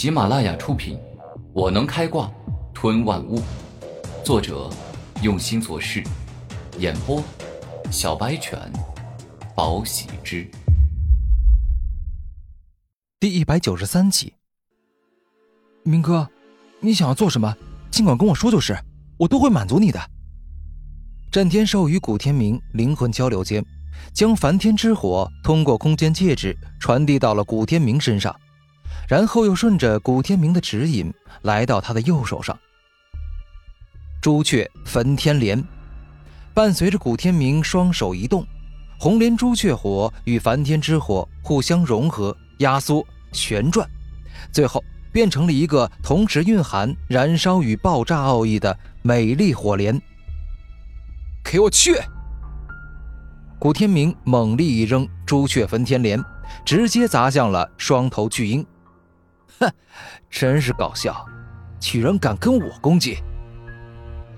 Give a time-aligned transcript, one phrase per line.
[0.00, 0.96] 喜马拉雅出品，
[1.52, 2.32] 《我能开挂
[2.72, 3.38] 吞万物》，
[4.24, 4.70] 作者
[5.22, 6.02] 用心做事，
[6.78, 7.22] 演播
[7.90, 8.58] 小白犬，
[9.54, 10.50] 宝喜之，
[13.20, 14.32] 第一百九十三集。
[15.82, 16.26] 明哥，
[16.80, 17.54] 你想要做什么，
[17.90, 18.74] 尽管跟我说就是，
[19.18, 20.00] 我都会满足你的。
[21.30, 23.62] 战天兽与古天明灵魂交流间，
[24.14, 28.34] 将梵天之火通过空间戒指传递到了古天明身上。
[29.08, 31.12] 然后又顺着古天明的指引
[31.42, 32.58] 来到他的右手上。
[34.20, 35.62] 朱雀焚天莲，
[36.52, 38.46] 伴随着古天明双手一动，
[38.98, 43.88] 红莲朱雀火与梵天之火互相融合、压缩、旋转，
[44.52, 50.00] 最后变成了一个同时蕴含燃烧与爆炸奥义的美丽火莲。
[51.42, 51.96] 给我去！
[53.58, 56.22] 古天明猛力一扔朱雀焚天莲，
[56.64, 58.64] 直接砸向了双头巨鹰。
[59.58, 59.72] 哼，
[60.30, 61.26] 真是搞笑，
[61.80, 63.18] 居然敢跟我攻击！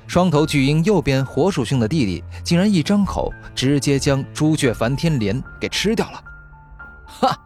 [0.07, 6.25] 双头巨鹰右边火属性的弟弟竟然一张口，直接将朱雀梵天莲给吃掉了。
[7.07, 7.39] 哈，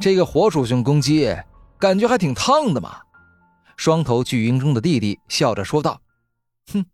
[0.00, 1.36] 这个火属性攻击
[1.78, 2.98] 感觉还挺烫的嘛！
[3.76, 6.00] 双头巨鹰中的弟弟笑着说道
[6.72, 6.84] ：“哼，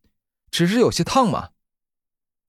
[0.51, 1.49] 只是有些烫嘛。”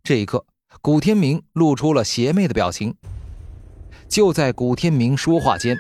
[0.04, 0.46] 这一刻，
[0.82, 2.96] 古天明露出了邪魅的表情。
[4.10, 5.78] 就在古天明说话间。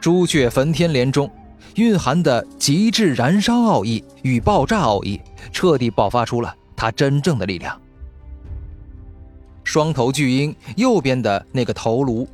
[0.00, 1.30] 朱雀焚天莲中
[1.74, 5.20] 蕴含的极致燃烧奥义与爆炸奥义，
[5.52, 7.78] 彻底爆发出了它真正的力量。
[9.64, 12.28] 双头巨鹰右边的那个头颅，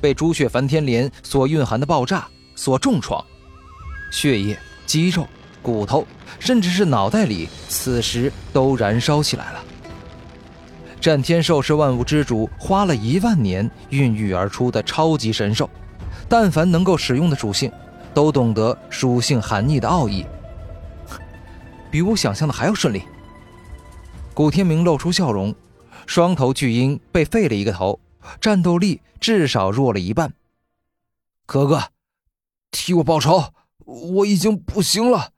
[0.00, 3.22] 被朱雀焚天莲所蕴含的爆炸所重创，
[4.10, 5.26] 血液、肌肉、
[5.62, 6.06] 骨头，
[6.38, 9.62] 甚至是脑袋里，此时都燃烧起来了。
[11.00, 15.68] 战天兽是万物之主花了一万年孕育而出的超级神兽。
[16.28, 17.72] 但凡能够使用的属性，
[18.12, 20.26] 都懂得属性含义的奥义，
[21.90, 23.02] 比我想象的还要顺利。
[24.34, 25.54] 古天明露出笑容，
[26.06, 27.98] 双头巨鹰被废了一个头，
[28.40, 30.34] 战斗力至少弱了一半。
[31.46, 31.84] 哥哥，
[32.70, 33.52] 替我报仇，
[33.86, 35.30] 我已经不行了。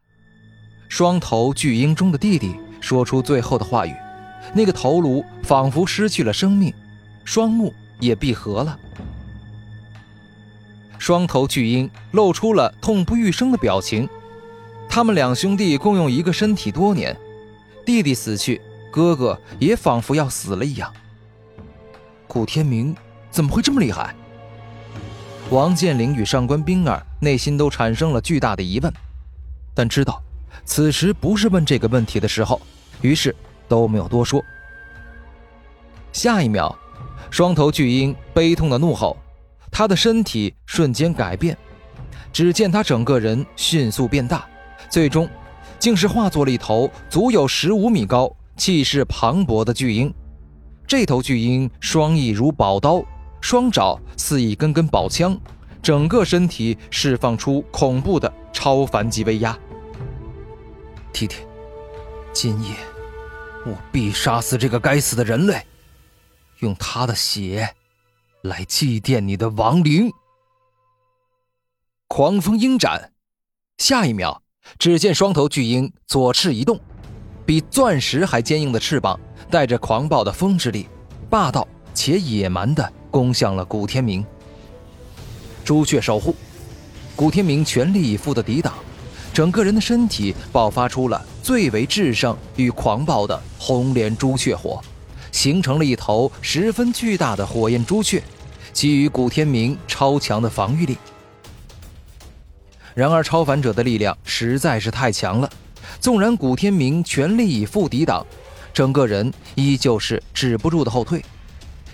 [0.89, 3.95] 双头巨鹰中的弟弟说出最后的话语，
[4.55, 6.73] 那个头颅仿佛失去了生命，
[7.25, 8.79] 双目也闭合了。
[10.99, 14.09] 双头巨鹰露出了痛不欲生的表情。
[14.89, 17.17] 他们两兄弟共用一个身体多年，
[17.87, 20.93] 弟弟死去，哥哥也仿佛要死了一样。
[22.27, 22.95] 古天明
[23.31, 24.15] 怎么会这么厉害？
[25.51, 28.93] 王健林与上官冰儿内心都产生了巨大的疑问，
[29.75, 30.23] 但知道
[30.65, 32.61] 此时不是问这个问题的时候，
[33.01, 33.35] 于是
[33.71, 34.45] 都没有多说。
[36.13, 36.77] 下一秒，
[37.31, 39.17] 双头巨鹰悲痛的怒吼。
[39.71, 41.57] 他的身体瞬间改变，
[42.33, 44.45] 只见他整个人迅速变大，
[44.91, 45.29] 最终
[45.79, 50.13] 竟是化作了一头足有十五米高、气势磅礴的巨鹰。
[50.89, 53.01] 这头巨鹰双翼如宝刀，
[53.41, 55.39] 双爪似一根根宝枪，
[55.81, 59.57] 整个身体释放出恐怖的超凡级威压。
[61.13, 61.37] 弟弟，
[62.33, 62.75] 今夜
[63.67, 65.67] 我必杀死这个该死的人类，
[66.61, 67.75] 用他的血。
[68.43, 70.11] 来祭奠你的亡灵！
[72.09, 73.13] 狂风鹰斩，
[73.77, 74.41] 下一秒，
[74.79, 76.81] 只见双头巨鹰左翅一动，
[77.45, 80.89] 比钻石还坚硬的翅膀带着狂暴的风之力，
[81.29, 84.25] 霸道且野蛮的攻向了古天明。
[85.63, 86.35] 朱雀守护，
[87.15, 88.73] 古天明全力以赴的抵挡，
[89.35, 94.81] 整个人的身体爆发出了最为至圣与狂暴的红莲朱雀火。
[95.33, 98.21] 形成了一头十分巨大的火焰朱雀，
[98.75, 100.99] 给予古天明超强的防御力。
[102.95, 105.49] 然而，超凡者的力量实在是太强了，
[106.01, 108.27] 纵然古天明全力以赴抵挡，
[108.75, 111.25] 整个人依旧是止不住的后退。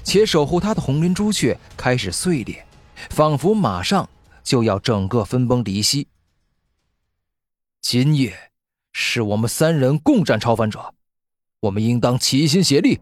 [0.03, 2.65] 且守护他的红莲朱雀开始碎裂，
[3.11, 4.09] 仿佛马上
[4.43, 6.09] 就要整个分崩离析。
[7.83, 8.35] 今夜
[8.99, 10.95] 是我们三人共战超凡者，
[11.61, 12.99] 我们应当齐心协力。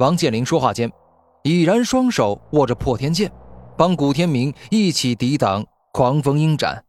[0.00, 0.90] 王健林说话间，
[1.44, 3.30] 已然双手握着破天剑，
[3.78, 6.84] 帮古天明一起抵挡狂风鹰斩。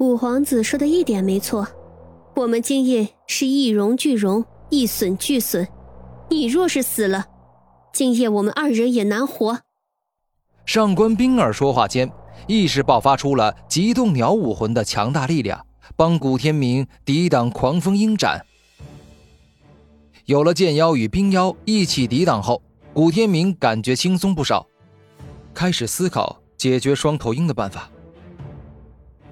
[0.00, 1.66] 五皇子说的一点没错，
[2.36, 5.66] 我们今夜是一荣俱荣，一损俱损。
[6.28, 7.24] 你若是死了，
[7.94, 9.58] 今夜我们二人也难活。
[10.66, 12.12] 上官冰儿说话间，
[12.46, 15.64] 意识爆发出了极冻鸟武魂的强大力量，
[15.96, 18.44] 帮古天明抵挡狂风鹰斩。
[20.26, 22.62] 有了剑妖与冰妖一起抵挡后，
[22.92, 24.66] 古天明感觉轻松不少，
[25.54, 27.90] 开始思考解决双头鹰的办法。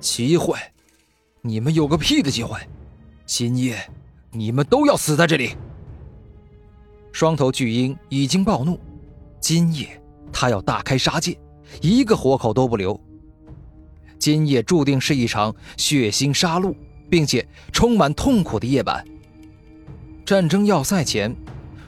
[0.00, 0.58] 机会？
[1.43, 2.58] 你们有个屁的机会！
[3.26, 3.91] 今夜
[4.31, 5.56] 你们都要死在这里！
[7.12, 8.79] 双头巨鹰已经暴怒，
[9.41, 10.00] 今夜
[10.32, 11.38] 他要大开杀戒，
[11.81, 12.99] 一个活口都不留。
[14.26, 16.75] 今夜注定是一场血腥杀戮，
[17.08, 19.06] 并且充满痛苦的夜晚。
[20.25, 21.32] 战争要塞前，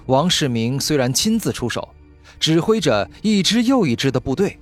[0.07, 1.89] 王世明虽然亲自出手，
[2.39, 4.57] 指挥着一支又一支的部队，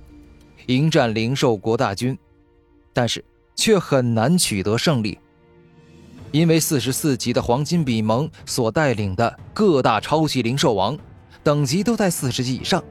[0.65, 2.17] 迎战灵兽国大军，
[2.93, 3.23] 但是
[3.55, 5.19] 却很难取得胜利。
[6.31, 10.97] 因为四十四级的黄金比蒙所带领的各大超级灵兽王，
[11.43, 12.83] 等级都在四十级以上，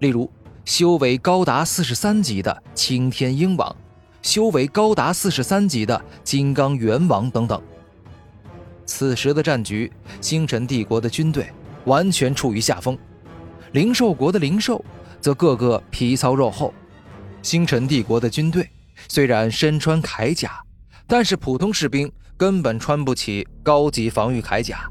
[0.00, 0.30] 例如
[0.66, 3.74] 修为高达四十三级的青天鹰王。
[4.24, 7.62] 修为高达四十三级的金刚猿王等等。
[8.86, 9.92] 此时的战局，
[10.22, 11.46] 星辰帝国的军队
[11.84, 12.96] 完全处于下风，
[13.72, 14.82] 灵兽国的灵兽
[15.20, 16.72] 则个个皮糙肉厚。
[17.42, 18.66] 星辰帝国的军队
[19.08, 20.58] 虽然身穿铠甲，
[21.06, 24.90] 但是普通士兵根本穿不起高级防御铠甲，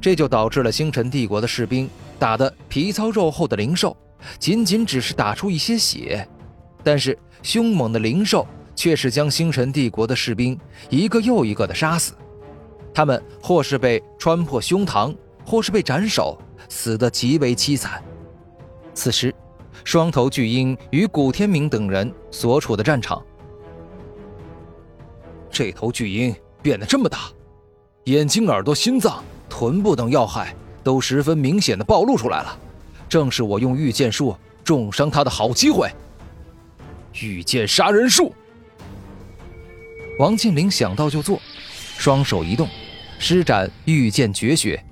[0.00, 1.88] 这就导致了星辰帝国的士兵
[2.18, 3.96] 打的皮糙肉厚的灵兽，
[4.40, 6.28] 仅仅只是打出一些血。
[6.82, 10.58] 但是凶猛的灵兽却是将星辰帝国的士兵
[10.88, 12.14] 一个又一个的杀死，
[12.94, 15.14] 他们或是被穿破胸膛，
[15.44, 16.38] 或是被斩首，
[16.68, 18.02] 死得极为凄惨。
[18.94, 19.34] 此时，
[19.84, 23.22] 双头巨鹰与古天明等人所处的战场，
[25.50, 27.30] 这头巨鹰变得这么大，
[28.04, 32.58] 眼睛、耳朵、心脏、臀部等要害都十分明显的暴露出来了，
[33.08, 34.34] 正是我用御剑术
[34.64, 35.90] 重伤他的好机会。
[37.20, 38.34] 御剑杀人术。
[40.18, 41.40] 王庆林想到就做，
[41.96, 42.68] 双手一动，
[43.18, 44.82] 施展御剑绝学，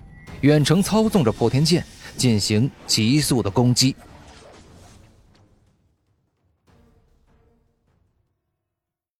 [0.42, 1.84] 远程操纵着破天剑
[2.16, 3.94] 进行急速的攻击。